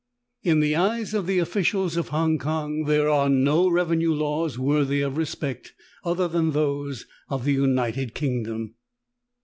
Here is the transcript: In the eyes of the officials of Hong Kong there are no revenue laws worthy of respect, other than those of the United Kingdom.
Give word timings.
In 0.41 0.61
the 0.61 0.75
eyes 0.75 1.13
of 1.13 1.27
the 1.27 1.37
officials 1.37 1.95
of 1.95 2.07
Hong 2.07 2.39
Kong 2.39 2.85
there 2.85 3.07
are 3.07 3.29
no 3.29 3.69
revenue 3.69 4.11
laws 4.11 4.57
worthy 4.57 5.01
of 5.01 5.15
respect, 5.15 5.75
other 6.03 6.27
than 6.27 6.53
those 6.53 7.05
of 7.29 7.45
the 7.45 7.53
United 7.53 8.15
Kingdom. 8.15 8.73